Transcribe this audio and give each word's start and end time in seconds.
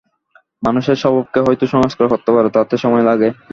মানুষের 0.63 0.97
স্বভাবকে 1.01 1.39
হয়তো 1.41 1.65
সংস্কার 1.73 2.05
করতে 2.09 2.29
পার, 2.33 2.45
তাতে 2.55 2.75
সময় 2.83 3.05
লাগে। 3.09 3.29